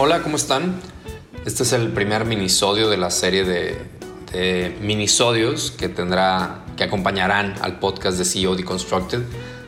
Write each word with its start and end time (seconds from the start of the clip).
hola, 0.00 0.22
¿cómo 0.22 0.36
están? 0.36 0.80
Este 1.44 1.64
es 1.64 1.72
el 1.72 1.88
primer 1.88 2.24
minisodio 2.24 2.88
de 2.88 2.96
la 2.96 3.10
serie 3.10 3.42
de, 3.42 4.76
minisodios 4.80 5.72
que 5.72 5.88
tendrá, 5.88 6.64
que 6.76 6.84
acompañarán 6.84 7.56
al 7.62 7.80
podcast 7.80 8.16
de 8.16 8.24
CEO 8.24 8.54
Deconstructed, 8.54 9.22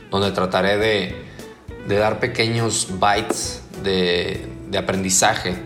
donde 0.08 0.30
trataré 0.30 0.78
de, 0.78 1.96
dar 1.98 2.20
pequeños 2.20 2.86
bytes 3.00 3.62
de, 3.82 4.48
aprendizaje 4.78 5.56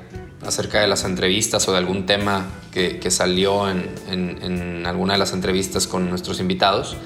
acerca 0.46 0.80
de 0.80 0.86
las 0.86 1.04
entrevistas 1.04 1.68
o 1.68 1.72
de 1.72 1.76
algún 1.76 2.06
tema 2.06 2.46
que, 2.72 3.10
salió 3.10 3.68
en, 3.68 4.86
alguna 4.86 5.12
de 5.12 5.18
las 5.18 5.34
entrevistas 5.34 5.86
con 5.86 6.08
nuestros 6.08 6.40
invitados. 6.40 6.96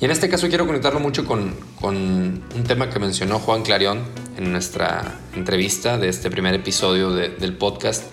Y 0.00 0.04
en 0.04 0.12
este 0.12 0.28
caso 0.28 0.48
quiero 0.48 0.64
conectarlo 0.64 1.00
mucho 1.00 1.26
con, 1.26 1.56
con 1.80 1.96
un 1.96 2.64
tema 2.68 2.88
que 2.88 3.00
mencionó 3.00 3.40
Juan 3.40 3.62
Clarion 3.62 4.04
en 4.36 4.52
nuestra 4.52 5.18
entrevista 5.34 5.98
de 5.98 6.08
este 6.08 6.30
primer 6.30 6.54
episodio 6.54 7.10
de, 7.10 7.30
del 7.30 7.54
podcast, 7.54 8.04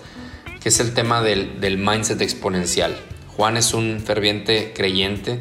que 0.60 0.70
es 0.70 0.80
el 0.80 0.94
tema 0.94 1.22
del, 1.22 1.60
del 1.60 1.78
mindset 1.78 2.20
exponencial. 2.22 2.96
Juan 3.36 3.56
es 3.56 3.72
un 3.72 4.00
ferviente 4.04 4.72
creyente 4.74 5.40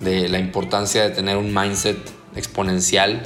de 0.00 0.30
la 0.30 0.38
importancia 0.38 1.02
de 1.02 1.10
tener 1.10 1.36
un 1.36 1.52
mindset 1.52 1.98
exponencial 2.34 3.22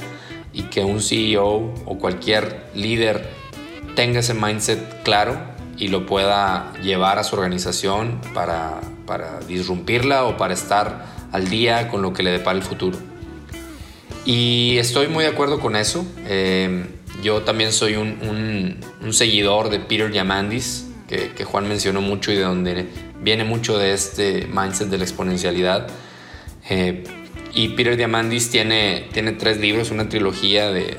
y 0.51 0.63
que 0.63 0.83
un 0.83 1.01
CEO 1.01 1.73
o 1.85 1.97
cualquier 1.97 2.65
líder 2.75 3.29
tenga 3.95 4.19
ese 4.19 4.33
mindset 4.33 5.03
claro 5.03 5.37
y 5.77 5.87
lo 5.87 6.05
pueda 6.05 6.73
llevar 6.83 7.19
a 7.19 7.23
su 7.23 7.37
organización 7.37 8.19
para, 8.33 8.81
para 9.05 9.39
disrumpirla 9.39 10.25
o 10.25 10.35
para 10.35 10.53
estar 10.53 11.18
al 11.31 11.49
día 11.49 11.87
con 11.87 12.01
lo 12.01 12.13
que 12.13 12.23
le 12.23 12.31
depara 12.31 12.57
el 12.57 12.63
futuro. 12.63 12.97
Y 14.25 14.77
estoy 14.77 15.07
muy 15.07 15.23
de 15.23 15.29
acuerdo 15.29 15.59
con 15.59 15.75
eso. 15.75 16.05
Eh, 16.25 16.85
yo 17.23 17.41
también 17.41 17.71
soy 17.71 17.95
un, 17.95 18.77
seguidor 19.11 19.69
de 19.69 19.79
Peter 19.79 20.11
Diamandis, 20.11 20.87
que, 21.07 21.43
Juan 21.43 21.67
mencionó 21.67 22.01
mucho 22.01 22.31
y 22.31 22.35
de 22.35 22.43
donde 22.43 22.85
viene 23.21 23.43
mucho 23.43 23.77
de 23.77 23.93
este 23.93 24.47
mindset 24.47 24.89
de 24.89 24.97
la 24.97 25.03
exponencialidad. 25.03 25.87
Eh, 26.69 27.03
y 27.53 27.69
Peter 27.69 27.97
Diamandis 27.97 28.49
tiene, 28.51 29.07
tiene 29.11 29.31
tres 29.31 29.59
libros, 29.59 29.91
una 29.91 30.07
trilogía 30.07 30.69
de, 30.71 30.97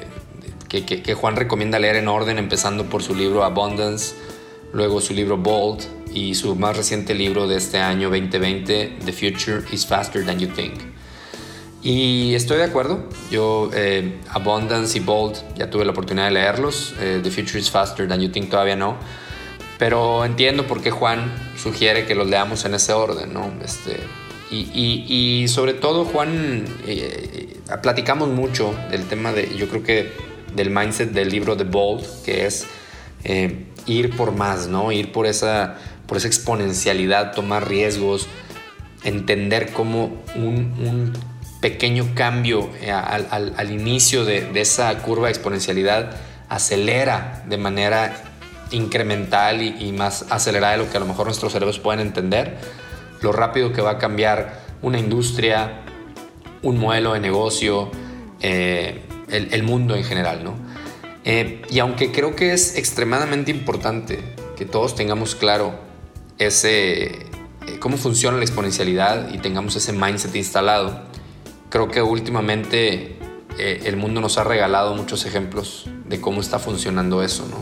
que, 0.69 1.15
Juan 1.15 1.37
recomienda 1.37 1.79
leer 1.79 1.97
en 1.97 2.09
orden, 2.09 2.39
empezando 2.39 2.87
por 2.87 3.03
su 3.03 3.15
libro 3.15 3.45
Abundance, 3.45 4.15
luego 4.73 5.01
su 5.01 5.15
libro 5.15 5.37
Bold 5.37 6.00
y 6.13 6.35
su 6.35 6.57
más 6.57 6.77
reciente 6.77 7.15
libro 7.15 7.47
de 7.47 7.57
este 7.57 7.79
año 7.79 8.09
2020, 8.11 8.99
The 9.05 9.13
Future 9.13 9.63
is 9.73 9.87
Faster 9.87 10.25
Than 10.25 10.39
You 10.39 10.49
Think. 10.49 10.75
Y 11.83 12.35
estoy 12.35 12.59
de 12.59 12.65
acuerdo, 12.65 13.09
yo 13.31 13.71
eh, 13.73 14.19
Abundance 14.29 14.99
y 14.99 15.01
Bold 15.01 15.37
ya 15.57 15.71
tuve 15.71 15.85
la 15.85 15.93
oportunidad 15.93 16.27
de 16.27 16.33
leerlos, 16.33 16.95
eh, 17.01 17.21
The 17.23 17.31
Future 17.31 17.59
is 17.59 17.71
Faster 17.71 18.07
Than 18.07 18.21
You 18.21 18.31
Think 18.31 18.51
todavía 18.51 18.77
no, 18.77 18.97
pero 19.79 20.25
entiendo 20.25 20.67
por 20.67 20.83
qué 20.83 20.91
Juan 20.91 21.33
sugiere 21.57 22.07
que 22.07 22.15
los 22.15 22.29
leamos 22.29 22.65
en 22.67 22.75
ese 22.75 22.93
orden, 22.93 23.33
¿no? 23.33 23.51
Este, 23.65 23.99
y, 24.51 24.69
y, 24.75 25.43
y, 25.43 25.49
sobre 25.49 25.73
todo, 25.73 26.05
Juan, 26.05 26.67
eh, 26.87 27.61
platicamos 27.83 28.29
mucho 28.29 28.75
del 28.91 29.07
tema 29.07 29.33
de, 29.33 29.57
yo 29.57 29.69
creo 29.69 29.83
que 29.83 30.13
del 30.55 30.71
mindset 30.71 31.13
del 31.13 31.31
libro 31.31 31.57
de 31.57 31.65
Bold, 31.65 32.05
que 32.25 32.47
es 32.47 32.67
eh, 33.25 33.67
ir 33.87 34.17
por 34.17 34.33
más, 34.33 34.67
¿no? 34.69 34.93
Ir 34.93 35.13
por 35.13 35.27
esa, 35.27 35.79
por 36.11 36.17
esa 36.17 36.27
exponencialidad, 36.27 37.35
tomar 37.35 37.69
riesgos, 37.69 38.27
entender 39.05 39.73
cómo 39.73 40.21
un, 40.35 40.75
un 40.85 41.13
pequeño 41.61 42.17
cambio 42.17 42.69
eh, 42.81 42.91
al, 42.91 43.29
al, 43.31 43.55
al 43.57 43.71
inicio 43.71 44.25
de, 44.25 44.41
de, 44.51 44.61
esa 44.61 44.93
curva 45.03 45.29
de 45.29 45.35
exponencialidad 45.35 46.17
acelera 46.49 47.45
de 47.49 47.57
manera 47.59 48.25
incremental 48.73 49.63
y, 49.63 49.77
y, 49.79 49.93
más 49.93 50.27
acelerada 50.31 50.73
de 50.73 50.79
lo 50.79 50.91
que 50.91 50.97
a 50.97 51.01
lo 51.01 51.07
mejor 51.07 51.27
nuestros 51.27 51.53
cerebros 51.53 51.79
pueden 51.79 52.01
entender, 52.01 52.59
lo 53.21 53.31
rápido 53.31 53.73
que 53.73 53.81
va 53.81 53.93
a 53.93 53.99
cambiar 53.99 54.63
una 54.83 54.99
industria, 54.99 55.83
un 56.63 56.77
modelo 56.81 57.13
de 57.13 57.21
negocio, 57.21 57.89
eh, 58.41 59.05
el, 59.29 59.55
el, 59.55 59.63
mundo 59.63 59.95
en 59.95 60.03
general, 60.03 60.43
¿no? 60.43 60.57
Eh, 61.25 61.63
y 61.71 61.79
aunque 61.79 62.11
creo 62.11 62.35
que 62.35 62.53
es 62.53 62.77
extremadamente 62.77 63.53
importante 63.53 64.19
que 64.57 64.65
todos 64.65 64.97
tengamos 64.97 65.37
claro 65.37 65.89
ese, 66.41 67.05
eh, 67.05 67.79
cómo 67.79 67.97
funciona 67.99 68.39
la 68.39 68.43
exponencialidad 68.43 69.33
y 69.33 69.39
tengamos 69.39 69.77
ese 69.77 69.93
mindset 69.93 70.35
instalado, 70.35 71.03
creo 71.69 71.89
que 71.89 72.03
últimamente 72.03 73.17
eh, 73.59 73.83
el 73.85 73.97
mundo 73.97 74.21
nos 74.21 74.39
ha 74.39 74.45
regalado 74.45 74.95
muchos 74.95 75.27
ejemplos 75.27 75.87
de 76.07 76.21
cómo 76.21 76.41
está 76.41 76.59
funcionando 76.59 77.23
eso, 77.23 77.47
¿no? 77.47 77.59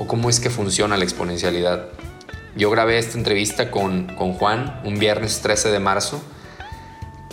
O 0.00 0.06
cómo 0.06 0.30
es 0.30 0.40
que 0.40 0.48
funciona 0.48 0.96
la 0.96 1.04
exponencialidad. 1.04 1.88
Yo 2.56 2.70
grabé 2.70 2.98
esta 2.98 3.18
entrevista 3.18 3.70
con, 3.70 4.06
con 4.16 4.32
Juan 4.34 4.80
un 4.84 4.98
viernes 4.98 5.40
13 5.40 5.70
de 5.70 5.80
marzo, 5.80 6.22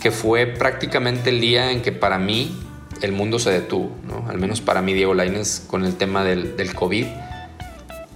que 0.01 0.09
fue 0.09 0.47
prácticamente 0.47 1.29
el 1.29 1.39
día 1.39 1.71
en 1.71 1.83
que 1.83 1.91
para 1.91 2.17
mí 2.17 2.59
el 3.01 3.11
mundo 3.11 3.37
se 3.37 3.51
detuvo, 3.51 3.95
¿no? 4.07 4.27
al 4.29 4.39
menos 4.39 4.61
para 4.61 4.81
mí 4.81 4.93
Diego 4.93 5.13
Lainez 5.13 5.61
con 5.67 5.85
el 5.85 5.95
tema 5.95 6.23
del, 6.23 6.57
del 6.57 6.73
COVID. 6.73 7.05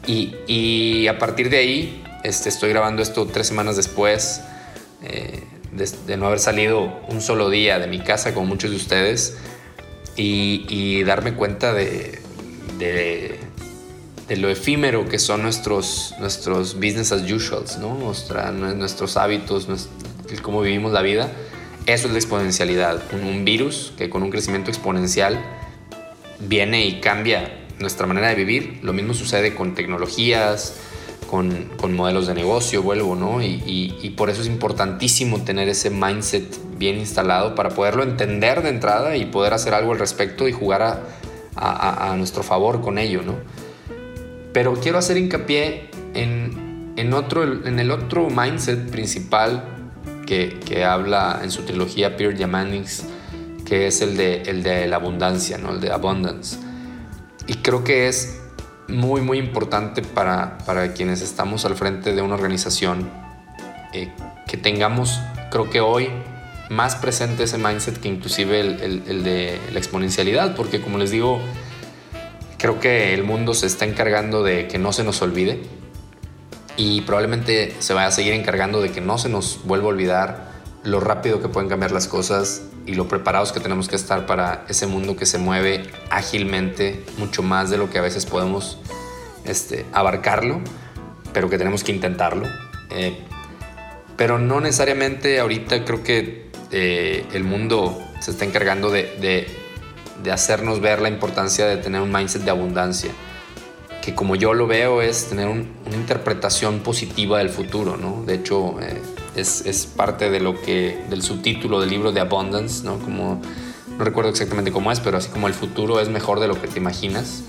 Y, 0.07 0.35
y, 0.47 1.07
a 1.07 1.17
partir 1.17 1.49
de 1.49 1.57
ahí 1.57 2.04
este, 2.25 2.49
estoy 2.49 2.69
grabando 2.69 3.01
esto 3.01 3.27
tres 3.27 3.47
semanas 3.47 3.75
después 3.75 4.41
eh, 5.03 5.43
de, 5.71 5.89
de, 6.07 6.17
no 6.17 6.27
haber 6.27 6.39
salido 6.39 6.99
un 7.09 7.21
solo 7.21 7.49
día 7.49 7.79
de 7.79 7.87
mi 7.87 7.99
casa 7.99 8.33
como 8.33 8.47
muchos 8.47 8.71
de 8.71 8.77
ustedes 8.77 9.37
y, 10.15 10.65
y 10.69 11.03
darme 11.03 11.35
cuenta 11.35 11.73
de, 11.73 12.21
de, 12.79 13.39
de, 14.27 14.37
lo 14.37 14.49
efímero 14.49 15.07
que 15.07 15.19
son 15.19 15.43
nuestros, 15.43 16.15
nuestros 16.19 16.75
business 16.75 17.11
as 17.11 17.29
usual, 17.29 17.63
¿no? 17.79 17.93
Nuestra, 17.95 18.51
nuestros 18.51 19.17
hábitos, 19.17 19.67
nuestro, 19.67 19.91
cómo 20.41 20.61
vivimos 20.61 20.91
la 20.91 21.01
vida 21.01 21.29
eso 21.85 22.07
es 22.07 22.13
la 22.13 22.17
exponencialidad, 22.17 23.03
un, 23.13 23.25
un, 23.25 23.45
virus 23.45 23.93
que 23.95 24.09
con 24.09 24.23
un 24.23 24.31
crecimiento 24.31 24.71
exponencial 24.71 25.39
viene 26.39 26.83
y 26.87 26.99
cambia 26.99 27.59
nuestra 27.77 28.07
manera 28.07 28.29
de 28.29 28.35
vivir. 28.35 28.79
Lo 28.81 28.91
mismo 28.91 29.13
sucede 29.13 29.53
con 29.53 29.75
tecnologías, 29.75 30.73
con, 31.29 31.69
con 31.79 31.95
modelos 31.95 32.27
de 32.27 32.33
negocio, 32.33 32.83
vuelvo, 32.83 33.15
¿no? 33.15 33.41
Y, 33.41 33.61
y, 33.65 33.97
y, 34.01 34.09
por 34.11 34.29
eso 34.29 34.41
es 34.41 34.47
importantísimo 34.47 35.41
tener 35.41 35.67
ese 35.69 35.89
mindset 35.89 36.45
bien 36.77 36.97
instalado 36.97 37.55
para 37.55 37.69
poderlo 37.69 38.03
entender 38.03 38.61
de 38.63 38.69
entrada 38.69 39.15
y 39.15 39.25
poder 39.25 39.53
hacer 39.53 39.73
algo 39.73 39.91
al 39.91 39.99
respecto 39.99 40.47
y 40.47 40.51
jugar 40.51 40.81
a, 40.81 41.01
a, 41.55 42.11
a 42.11 42.17
nuestro 42.17 42.43
favor 42.43 42.81
con 42.81 42.97
ello, 42.97 43.21
¿no? 43.23 43.35
Pero 44.53 44.73
quiero 44.75 44.97
hacer 44.97 45.17
hincapié 45.17 45.89
en, 46.13 46.93
en, 46.95 47.13
otro, 47.13 47.43
en 47.43 47.79
el 47.79 47.91
otro 47.91 48.29
mindset 48.29 48.89
principal 48.89 49.63
que, 50.25 50.59
que, 50.65 50.83
habla 50.83 51.41
en 51.43 51.51
su 51.51 51.63
trilogía 51.63 52.15
Peter 52.17 52.35
Diamandis, 52.35 53.03
que 53.65 53.87
es 53.87 54.01
el 54.01 54.15
de, 54.15 54.43
el 54.43 54.63
de 54.63 54.87
la 54.87 54.95
abundancia, 54.95 55.57
¿no? 55.57 55.71
el 55.71 55.81
de 55.81 55.91
abundance. 55.91 56.57
Y 57.47 57.55
creo 57.55 57.83
que 57.83 58.07
es 58.07 58.41
muy, 58.87 59.21
muy 59.21 59.37
importante 59.37 60.01
para, 60.01 60.57
para 60.59 60.93
quienes 60.93 61.21
estamos 61.21 61.65
al 61.65 61.75
frente 61.75 62.13
de 62.13 62.21
una 62.21 62.35
organización 62.35 63.09
eh, 63.93 64.11
que 64.47 64.57
tengamos, 64.57 65.19
creo 65.51 65.69
que 65.69 65.81
hoy, 65.81 66.09
más 66.69 66.95
presente 66.95 67.43
ese 67.43 67.57
mindset 67.57 67.99
que 67.99 68.07
inclusive 68.07 68.59
el, 68.59 68.81
el, 68.81 69.03
el 69.07 69.23
de 69.23 69.59
la 69.71 69.79
exponencialidad, 69.79 70.55
porque 70.55 70.81
como 70.81 70.97
les 70.97 71.11
digo, 71.11 71.39
creo 72.57 72.79
que 72.79 73.13
el 73.13 73.23
mundo 73.23 73.53
se 73.53 73.67
está 73.67 73.85
encargando 73.85 74.43
de 74.43 74.67
que 74.67 74.77
no 74.77 74.93
se 74.93 75.03
nos 75.03 75.21
olvide, 75.21 75.61
y 76.77 77.01
probablemente 77.01 77.73
se 77.79 77.93
vaya 77.93 78.07
a 78.07 78.11
seguir 78.11 78.33
encargando 78.33 78.81
de 78.81 78.91
que 78.91 79.01
no 79.01 79.17
se 79.17 79.29
nos 79.29 79.61
vuelva 79.63 79.85
a 79.85 79.89
olvidar 79.89 80.51
lo 80.83 80.99
rápido 80.99 81.41
que 81.41 81.47
pueden 81.47 81.69
cambiar 81.69 81.91
las 81.91 82.07
cosas 82.07 82.63
y 82.85 82.93
lo 82.95 83.07
preparados 83.07 83.51
que 83.51 83.59
tenemos 83.59 83.87
que 83.87 83.95
estar 83.95 84.25
para 84.25 84.65
ese 84.69 84.87
mundo 84.87 85.15
que 85.15 85.25
se 85.25 85.37
mueve 85.37 85.89
ágilmente, 86.09 87.03
mucho 87.17 87.43
más 87.43 87.69
de 87.69 87.77
lo 87.77 87.89
que 87.89 87.97
a 87.97 88.01
veces 88.01 88.25
podemos 88.25 88.77
este, 89.45 89.85
abarcarlo, 89.91 90.61
pero 91.33 91.49
que 91.49 91.57
tenemos 91.57 91.83
que 91.83 91.91
intentarlo. 91.91 92.47
Eh, 92.91 93.17
pero 94.15 94.39
no 94.39 94.61
necesariamente 94.61 95.39
ahorita 95.39 95.83
creo 95.83 96.03
que 96.03 96.49
eh, 96.71 97.25
el 97.33 97.43
mundo 97.43 98.01
se 98.19 98.31
está 98.31 98.45
encargando 98.45 98.89
de, 98.91 99.03
de, 99.19 99.47
de 100.23 100.31
hacernos 100.31 100.79
ver 100.79 101.01
la 101.01 101.09
importancia 101.09 101.65
de 101.65 101.77
tener 101.77 102.01
un 102.01 102.11
mindset 102.11 102.43
de 102.43 102.51
abundancia 102.51 103.11
que 104.05 104.13
como 104.13 104.35
yo 104.35 104.53
lo 104.53 104.67
veo 104.67 105.01
es 105.01 105.29
tener 105.29 105.47
un, 105.47 105.67
una 105.83 105.95
interpretación 105.95 106.81
positiva 106.81 107.39
del 107.39 107.49
futuro, 107.49 107.97
¿no? 107.97 108.23
De 108.23 108.35
hecho, 108.35 108.79
eh, 108.79 109.01
es, 109.35 109.65
es, 109.65 109.85
parte 109.85 110.29
de 110.29 110.39
lo 110.39 110.61
que, 110.61 111.03
del 111.09 111.21
subtítulo 111.21 111.79
del 111.79 111.89
libro 111.89 112.11
de 112.11 112.21
Abundance, 112.21 112.83
¿no? 112.83 112.99
Como, 112.99 113.41
no 113.97 114.03
recuerdo 114.03 114.29
exactamente 114.29 114.71
cómo 114.71 114.91
es, 114.91 114.99
pero 114.99 115.17
así 115.17 115.29
como 115.29 115.47
el 115.47 115.53
futuro 115.53 115.99
es 115.99 116.09
mejor 116.09 116.39
de 116.39 116.47
lo 116.47 116.59
que 116.59 116.67
te 116.67 116.79
imaginas. 116.79 117.43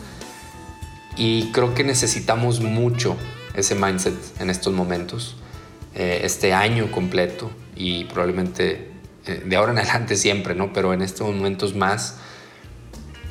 Y 1.16 1.50
creo 1.52 1.74
que 1.74 1.84
necesitamos 1.84 2.60
mucho 2.60 3.16
ese 3.54 3.74
mindset 3.74 4.14
en 4.40 4.50
estos 4.50 4.72
momentos, 4.74 5.36
eh, 5.94 6.20
este 6.24 6.52
año 6.52 6.92
completo 6.92 7.50
y 7.74 8.04
probablemente 8.04 8.90
eh, 9.26 9.42
de 9.44 9.56
ahora 9.56 9.72
en 9.72 9.78
adelante 9.80 10.16
siempre, 10.16 10.54
¿no? 10.54 10.72
Pero 10.72 10.92
en 10.92 11.02
estos 11.02 11.26
momentos 11.34 11.74
más 11.74 12.16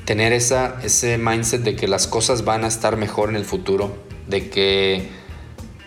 tener 0.06 0.34
esa, 0.34 0.80
ese 0.84 1.18
mindset 1.18 1.62
de 1.62 1.76
que 1.76 1.88
las 1.88 2.08
cosas 2.08 2.46
van 2.46 2.64
a 2.64 2.68
estar 2.68 2.96
mejor 2.96 3.30
en 3.30 3.36
el 3.36 3.46
futuro, 3.46 3.96
de 4.28 4.50
que 4.50 5.10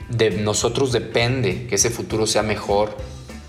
de 0.09 0.31
nosotros 0.31 0.93
depende 0.93 1.67
que 1.67 1.75
ese 1.75 1.91
futuro 1.91 2.27
sea 2.27 2.43
mejor 2.43 2.97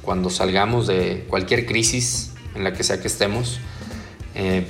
cuando 0.02 0.30
salgamos 0.30 0.88
de 0.88 1.26
cualquier 1.30 1.66
crisis 1.66 2.32
en 2.56 2.64
la 2.64 2.74
que 2.74 2.84
sea 2.84 3.02
que 3.02 3.08
estemos. 3.08 3.60
Eh, 4.36 4.66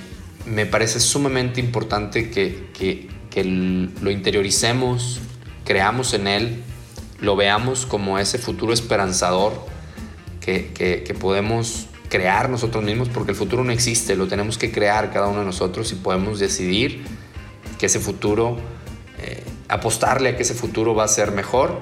me 0.45 0.65
parece 0.65 0.99
sumamente 0.99 1.59
importante 1.59 2.29
que, 2.29 2.69
que, 2.73 3.09
que 3.29 3.43
lo 3.43 4.11
interioricemos, 4.11 5.19
creamos 5.65 6.13
en 6.13 6.27
él, 6.27 6.63
lo 7.21 7.35
veamos 7.35 7.85
como 7.85 8.17
ese 8.19 8.37
futuro 8.37 8.73
esperanzador 8.73 9.53
que, 10.39 10.71
que, 10.73 11.13
podemos 11.13 11.87
crear 12.09 12.49
nosotros 12.49 12.83
mismos, 12.83 13.09
porque 13.09 13.31
el 13.31 13.37
futuro 13.37 13.63
no 13.63 13.71
existe, 13.71 14.15
lo 14.15 14.27
tenemos 14.27 14.57
que 14.57 14.71
crear 14.71 15.11
cada 15.11 15.27
uno 15.27 15.39
de 15.39 15.45
nosotros 15.45 15.91
y 15.91 15.95
podemos 15.95 16.39
decidir 16.39 17.03
que 17.77 17.85
ese 17.85 17.99
futuro, 17.99 18.57
apostarle 19.69 20.29
a 20.29 20.35
que 20.35 20.43
ese 20.43 20.55
futuro 20.55 20.95
va 20.95 21.05
a 21.05 21.07
ser 21.07 21.31
mejor 21.31 21.81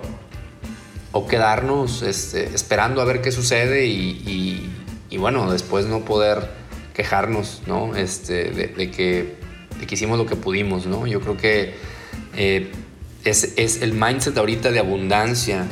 o 1.13 1.25
quedarnos 1.25 2.01
este, 2.03 2.53
esperando 2.53 3.01
a 3.01 3.05
ver 3.05 3.21
qué 3.21 3.31
sucede 3.31 3.87
y, 3.87 4.69
bueno, 5.17 5.51
después 5.51 5.87
no 5.87 6.05
poder 6.05 6.51
quejarnos, 6.93 7.63
¿no? 7.65 7.95
Este, 7.95 8.51
de, 8.51 8.91
que, 8.91 9.35
hicimos 9.89 10.17
lo 10.17 10.25
que 10.25 10.35
pudimos, 10.35 10.85
¿no? 10.85 11.07
Yo 11.07 11.21
creo 11.21 11.37
que 11.37 11.75
eh, 12.35 12.71
es, 13.23 13.81
el 13.81 13.93
mindset 13.93 14.37
ahorita 14.37 14.71
de 14.71 14.79
abundancia, 14.79 15.65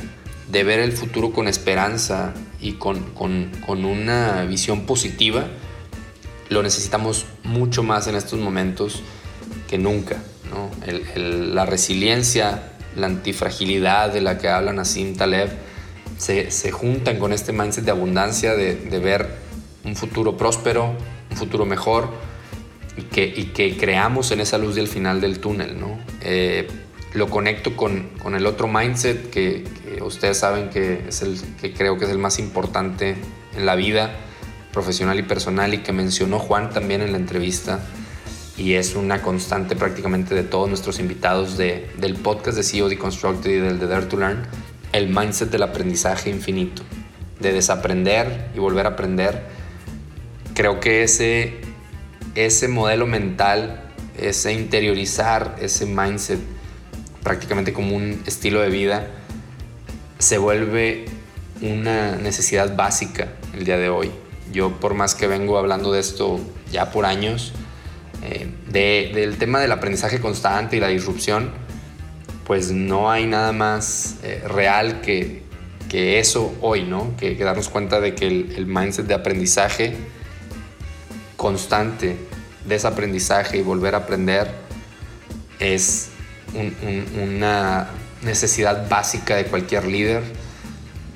de 0.49 0.63
ver 0.63 0.79
el 0.79 0.93
futuro 0.93 1.31
con 1.31 1.47
esperanza 1.47 2.33
y 2.61 2.73
con, 2.73 3.01
con 3.11 3.85
una 3.85 4.45
visión 4.45 4.85
positiva, 4.85 5.47
lo 6.49 6.63
necesitamos 6.63 7.25
mucho 7.43 7.83
más 7.83 8.07
en 8.07 8.15
estos 8.15 8.39
momentos 8.39 9.01
que 9.67 9.77
nunca. 9.77 10.17
La 11.15 11.65
resiliencia, 11.65 12.71
la 12.95 13.07
antifragilidad 13.07 14.11
de 14.11 14.21
la 14.21 14.37
que 14.37 14.49
habla 14.49 14.73
Nassim 14.73 15.15
Taleb, 15.15 15.49
se, 16.17 16.51
se 16.51 16.71
juntan 16.71 17.19
con 17.19 17.33
este 17.33 17.51
mindset 17.51 17.85
de 17.85 17.91
abundancia, 17.91 18.55
de, 18.55 18.99
ver 18.99 19.27
un 19.83 19.95
futuro 19.95 20.37
próspero, 20.37 20.95
un 21.29 21.37
futuro 21.37 21.65
mejor 21.65 22.09
y 22.97 23.03
que, 23.03 23.51
que 23.51 23.77
creamos 23.77 24.31
en 24.31 24.39
esa 24.39 24.57
luz 24.57 24.75
del 24.75 24.87
final 24.87 25.21
del 25.21 25.39
túnel. 25.39 25.79
¿no? 25.79 25.99
Eh, 26.21 26.67
lo 27.13 27.29
conecto 27.29 27.75
con, 27.75 28.09
con 28.21 28.35
el 28.35 28.45
otro 28.45 28.67
mindset 28.67 29.29
que, 29.29 29.63
ustedes 30.01 30.37
saben 30.37 30.69
que 30.69 31.05
es 31.07 31.21
el 31.21 31.39
que 31.59 31.73
creo 31.73 31.97
que 31.97 32.05
es 32.05 32.11
el 32.11 32.17
más 32.17 32.37
importante 32.37 33.15
en 33.55 33.65
la 33.65 33.75
vida 33.75 34.11
profesional 34.73 35.17
y 35.17 35.23
personal 35.23 35.73
y 35.73 35.77
que 35.79 35.93
mencionó 35.93 36.37
Juan 36.37 36.69
también 36.69 37.01
en 37.01 37.13
la 37.13 37.17
entrevista 37.17 37.79
y 38.57 38.73
es 38.73 38.95
una 38.95 39.21
constante 39.21 39.75
prácticamente 39.75 40.33
de 40.33 40.43
todos 40.43 40.69
nuestros 40.69 40.99
invitados 40.99 41.57
de, 41.57 41.89
del 41.97 42.15
podcast 42.15 42.57
de 42.57 42.63
CEO 42.63 42.87
Deconstructed 42.87 43.49
y 43.49 43.59
del 43.59 43.79
de 43.79 43.87
Dare 43.87 44.05
to 44.05 44.17
Learn, 44.17 44.43
el 44.93 45.09
mindset 45.09 45.49
del 45.51 45.63
aprendizaje 45.63 46.29
infinito, 46.29 46.83
de 47.39 47.51
desaprender 47.51 48.51
y 48.55 48.59
volver 48.59 48.85
a 48.85 48.89
aprender. 48.89 49.43
Creo 50.53 50.79
que 50.79 51.03
ese, 51.03 51.55
ese 52.35 52.69
modelo 52.69 53.07
mental, 53.07 53.91
ese 54.17 54.53
interiorizar 54.53 55.57
ese 55.59 55.85
mindset 55.85 56.39
prácticamente 57.23 57.73
como 57.73 57.95
un 57.95 58.23
estilo 58.25 58.61
de 58.61 58.69
vida, 58.69 59.07
se 60.17 60.37
vuelve 60.37 61.05
una 61.61 62.15
necesidad 62.15 62.73
básica 62.75 63.33
el 63.53 63.65
día 63.65 63.77
de 63.77 63.89
hoy. 63.89 64.11
Yo 64.53 64.79
por 64.79 64.93
más 64.93 65.13
que 65.13 65.27
vengo 65.27 65.57
hablando 65.57 65.91
de 65.91 65.99
esto 65.99 66.39
ya 66.71 66.91
por 66.91 67.05
años, 67.05 67.51
eh, 68.25 68.47
del 69.13 69.37
tema 69.37 69.59
del 69.59 69.71
aprendizaje 69.71 70.19
constante 70.19 70.77
y 70.77 70.79
la 70.79 70.87
disrupción, 70.87 71.51
pues 72.45 72.71
no 72.71 73.11
hay 73.11 73.25
nada 73.25 73.51
más 73.51 74.17
eh, 74.23 74.43
real 74.47 75.01
que, 75.01 75.43
que, 75.89 76.19
eso 76.19 76.53
hoy, 76.61 76.83
¿no? 76.83 77.15
Que, 77.17 77.35
darnos 77.35 77.69
cuenta 77.69 77.99
de 77.99 78.15
que 78.15 78.27
el, 78.27 78.53
el 78.57 78.65
mindset 78.65 79.07
de 79.07 79.13
aprendizaje 79.13 79.95
constante, 81.35 82.17
desaprendizaje 82.67 83.57
y 83.57 83.61
volver 83.61 83.95
a 83.95 83.99
aprender 83.99 84.49
es 85.59 86.09
una 87.21 87.89
necesidad 88.21 88.89
básica 88.89 89.35
de 89.35 89.45
cualquier 89.45 89.85
líder 89.85 90.23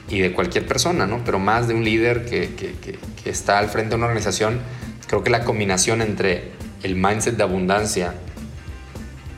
y 0.10 0.20
de 0.20 0.34
cualquier 0.34 0.66
persona, 0.66 1.06
¿no? 1.06 1.24
Pero 1.24 1.40
más 1.40 1.68
de 1.68 1.74
un 1.74 1.84
líder 1.84 2.26
que, 2.26 2.56
que, 2.56 2.74
que, 2.76 3.30
está 3.30 3.60
al 3.60 3.70
frente 3.70 3.92
de 3.92 3.96
una 3.96 4.08
organización, 4.08 4.60
creo 5.08 5.24
que 5.24 5.30
la 5.30 5.44
combinación 5.44 6.02
entre 6.02 6.52
el 6.84 6.96
mindset 6.96 7.36
de 7.36 7.44
abundancia 7.44 8.14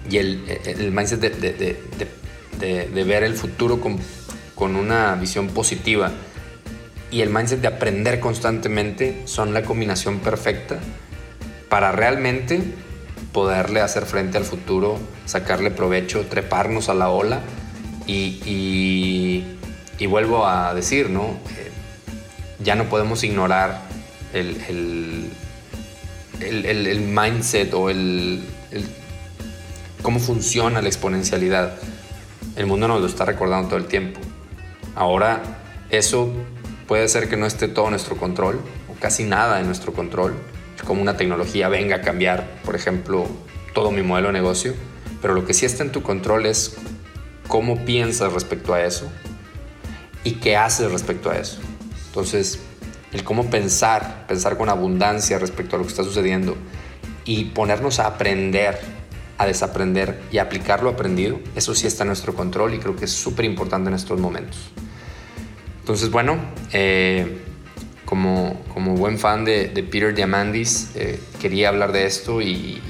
y 0.10 0.18
el, 0.18 0.92
mindset 0.92 1.20
de, 1.20 3.04
ver 3.04 3.24
el 3.24 3.36
futuro 3.36 3.80
con, 3.82 4.76
una 4.76 5.16
visión 5.16 5.48
positiva 5.48 6.12
y 7.10 7.22
el 7.22 7.30
mindset 7.30 7.62
de 7.62 7.68
aprender 7.68 8.20
constantemente 8.20 9.24
son 9.26 9.54
la 9.54 9.64
combinación 9.64 10.20
perfecta 10.20 10.80
para 11.70 11.92
realmente 11.92 12.62
poderle 13.32 13.82
hacer 13.82 14.06
frente 14.06 14.38
al 14.38 14.44
futuro, 14.44 15.00
sacarle 15.26 15.72
provecho, 15.72 16.26
treparnos 16.28 16.90
a 16.90 16.94
la 16.94 17.10
ola 17.10 17.42
y, 18.06 19.46
y, 19.98 20.06
vuelvo 20.06 20.46
a 20.46 20.74
decir, 20.74 21.10
¿no? 21.10 21.24
Eh, 21.24 21.72
ya 22.64 22.76
no 22.76 22.86
podemos 22.86 23.24
ignorar 23.24 23.82
el, 24.34 25.30
el, 26.42 27.02
mindset 27.02 27.74
o 27.74 27.90
el, 27.90 28.44
cómo 30.02 30.20
funciona 30.20 30.82
la 30.82 30.88
exponencialidad. 30.88 31.78
El 32.56 32.68
mundo 32.68 32.88
nos 32.88 33.02
lo 33.02 33.08
está 33.08 33.26
recordando 33.26 33.70
todo 33.70 33.80
el 33.80 33.86
tiempo. 33.86 34.20
Ahora, 34.96 35.42
eso 35.90 36.32
puede 36.88 37.08
ser 37.08 37.30
que 37.30 37.38
no 37.38 37.46
esté 37.46 37.68
todo 37.68 37.90
nuestro 37.90 38.18
control, 38.18 38.60
o 38.90 39.00
casi 39.00 39.24
nada 39.24 39.60
en 39.60 39.68
nuestro 39.68 39.94
control, 39.94 40.36
como 40.86 41.02
una 41.02 41.16
tecnología 41.16 41.70
venga 41.70 41.98
a 41.98 42.02
cambiar, 42.02 42.60
por 42.66 42.76
ejemplo, 42.76 43.28
todo 43.74 43.92
mi 43.92 44.02
modelo 44.02 44.28
de 44.28 44.34
negocio, 44.34 44.74
pero 45.22 45.34
lo 45.34 45.46
que 45.46 45.54
sí 45.54 45.66
está 45.66 45.84
en 45.84 45.92
tu 45.92 46.02
control 46.02 46.46
es 46.46 46.76
cómo 47.48 47.86
piensas 47.86 48.34
respecto 48.34 48.74
a 48.74 48.84
eso 48.84 49.10
y 50.24 50.34
qué 50.34 50.58
haces 50.58 50.92
respecto 50.92 51.30
a 51.30 51.38
eso. 51.38 51.60
Entonces, 52.08 52.60
el 53.14 53.24
cómo 53.24 53.50
pensar, 53.50 54.26
pensar 54.28 54.58
con 54.58 54.70
abundancia 54.70 55.38
respecto 55.40 55.76
a 55.76 55.80
lo 55.80 55.86
que 55.86 55.92
está 55.92 56.04
sucediendo 56.04 56.56
y 57.26 57.46
ponernos 57.46 58.00
a 58.00 58.08
aprender, 58.08 58.80
a 59.38 59.46
desaprender 59.46 60.22
y 60.32 60.38
aplicar 60.38 60.84
lo 60.84 60.90
aprendido, 60.90 61.40
eso 61.56 61.76
sí 61.76 61.88
está 61.88 62.04
en 62.04 62.08
nuestro 62.08 62.34
control 62.34 62.74
y 62.74 62.80
creo 62.80 62.96
que 62.96 63.06
es 63.06 63.12
súper 63.12 63.46
importante 63.46 63.90
en 63.90 63.96
estos 63.96 64.20
momentos. 64.20 64.72
Entonces, 65.80 66.12
bueno, 66.12 66.38
eh, 66.74 67.40
como, 68.06 68.62
como 68.74 68.96
buen 68.96 69.18
fan 69.18 69.46
de, 69.46 69.70
Peter 69.90 70.14
Diamandis, 70.14 70.92
eh, 70.96 71.20
quería 71.40 71.70
hablar 71.70 71.92
de 71.92 72.06
esto 72.06 72.42
y, 72.42 72.82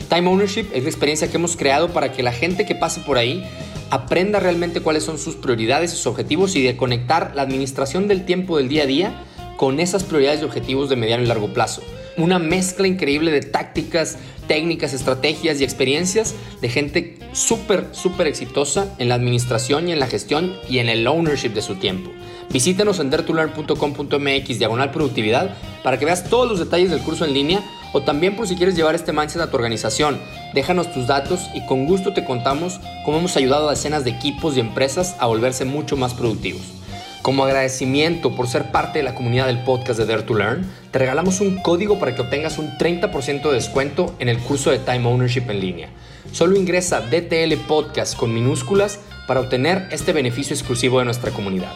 Time 0.10 0.28
ownership 0.28 0.66
es 0.74 0.82
la 0.82 0.90
experiencia 0.90 1.30
que 1.30 1.38
hemos 1.38 1.56
creado 1.56 1.90
para 1.90 2.12
que 2.12 2.24
la 2.24 2.32
gente 2.32 2.66
que 2.66 2.74
pase 2.74 3.02
por 3.02 3.20
ahí 3.20 3.48
aprenda 3.92 4.40
realmente 4.40 4.82
cuáles 4.82 5.04
son 5.04 5.20
sus 5.20 5.36
prioridades, 5.36 5.92
sus 5.92 6.08
objetivos 6.08 6.56
y 6.56 6.64
de 6.64 6.76
conectar 6.76 7.34
la 7.36 7.44
administración 7.44 8.08
del 8.08 8.26
tiempo 8.26 8.58
del 8.58 8.68
día 8.68 8.82
a 8.82 8.88
día 8.88 9.26
con 9.58 9.80
esas 9.80 10.04
prioridades 10.04 10.42
y 10.42 10.46
objetivos 10.46 10.90
de 10.90 10.96
mediano 10.96 11.24
y 11.24 11.28
largo 11.28 11.54
plazo 11.54 11.82
una 12.18 12.40
mezcla 12.40 12.88
increíble 12.88 13.32
de 13.32 13.42
tácticas, 13.42 14.18
técnicas, 14.48 14.94
estrategias 14.94 15.60
y 15.60 15.64
experiencias 15.64 16.36
de 16.62 16.70
gente 16.70 17.18
súper, 17.34 17.88
súper 17.92 18.28
exitosa 18.28 18.94
en 19.00 19.10
la 19.10 19.16
administración 19.16 19.88
y 19.88 19.94
en 19.94 20.00
la 20.00 20.08
gestión 20.08 20.54
y 20.70 20.80
en 20.80 20.90
el 20.90 21.08
ownership 21.08 21.50
de 21.50 21.62
su 21.62 21.76
tiempo. 21.76 22.12
Visítanos 22.52 23.00
en 23.00 23.10
dertulearn.com.mx 23.10 24.60
diagonal 24.60 24.92
productividad 24.92 25.56
para 25.82 25.98
que 25.98 26.06
veas 26.06 26.30
todos 26.30 26.48
los 26.48 26.60
detalles 26.60 26.92
del 26.92 27.02
curso 27.02 27.26
en 27.26 27.34
línea 27.34 27.64
o 27.94 28.02
también 28.02 28.36
por 28.36 28.48
si 28.48 28.56
quieres 28.56 28.76
llevar 28.76 28.96
este 28.96 29.14
mindset 29.14 29.42
a 29.42 29.50
tu 29.50 29.56
organización. 29.56 30.20
Déjanos 30.54 30.94
tus 30.94 31.08
datos 31.08 31.50
y 31.56 31.66
con 31.66 31.86
gusto 31.86 32.14
te 32.14 32.26
contamos 32.26 32.80
cómo 33.06 33.18
hemos 33.20 33.38
ayudado 33.38 33.68
a 33.68 33.72
decenas 33.72 34.04
de 34.04 34.12
equipos 34.12 34.56
y 34.56 34.60
empresas 34.60 35.16
a 35.20 35.26
volverse 35.26 35.66
mucho 35.66 35.98
más 35.98 36.14
productivos. 36.14 36.83
Como 37.24 37.46
agradecimiento 37.46 38.36
por 38.36 38.50
ser 38.50 38.70
parte 38.70 39.00
de 39.00 39.04
la 39.04 39.16
comunidad 39.16 39.48
del 39.48 39.64
podcast 39.64 39.98
de 39.98 40.06
Dare 40.06 40.24
to 40.24 40.34
Learn, 40.34 40.70
te 40.92 41.00
regalamos 41.00 41.40
un 41.40 41.56
código 41.62 41.98
para 41.98 42.14
que 42.14 42.22
obtengas 42.22 42.58
un 42.58 42.78
30% 42.78 43.44
de 43.44 43.54
descuento 43.54 44.14
en 44.20 44.28
el 44.28 44.40
curso 44.40 44.72
de 44.72 44.80
Time 44.80 45.08
Ownership 45.08 45.50
en 45.50 45.62
línea. 45.62 45.90
Solo 46.34 46.58
ingresa 46.58 47.00
DTL 47.00 47.56
Podcast 47.66 48.18
con 48.18 48.34
minúsculas 48.34 49.00
para 49.26 49.40
obtener 49.40 49.88
este 49.92 50.12
beneficio 50.12 50.54
exclusivo 50.54 51.00
de 51.00 51.06
nuestra 51.06 51.32
comunidad. 51.32 51.72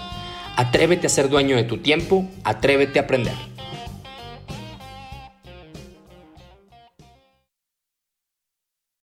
Atrévete 0.58 1.08
a 1.08 1.10
ser 1.10 1.30
dueño 1.30 1.56
de 1.56 1.64
tu 1.64 1.78
tiempo, 1.78 2.28
atrévete 2.44 3.00
a 3.00 3.04
aprender. 3.04 3.57